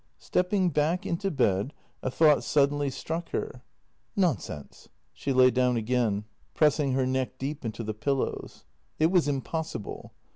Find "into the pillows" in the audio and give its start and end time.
7.63-8.65